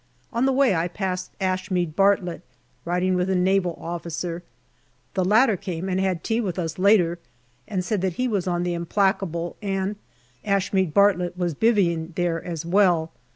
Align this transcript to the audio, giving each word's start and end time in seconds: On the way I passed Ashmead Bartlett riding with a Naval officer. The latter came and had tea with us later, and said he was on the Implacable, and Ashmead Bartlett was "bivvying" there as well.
On 0.33 0.47
the 0.47 0.51
way 0.51 0.73
I 0.73 0.87
passed 0.87 1.29
Ashmead 1.39 1.95
Bartlett 1.95 2.41
riding 2.85 3.13
with 3.13 3.29
a 3.29 3.35
Naval 3.35 3.77
officer. 3.79 4.41
The 5.13 5.23
latter 5.23 5.55
came 5.55 5.87
and 5.87 5.99
had 5.99 6.23
tea 6.23 6.41
with 6.41 6.57
us 6.57 6.79
later, 6.79 7.19
and 7.67 7.85
said 7.85 8.01
he 8.05 8.27
was 8.27 8.47
on 8.47 8.63
the 8.63 8.73
Implacable, 8.73 9.57
and 9.61 9.97
Ashmead 10.43 10.91
Bartlett 10.95 11.37
was 11.37 11.53
"bivvying" 11.53 12.13
there 12.15 12.43
as 12.43 12.65
well. 12.65 13.11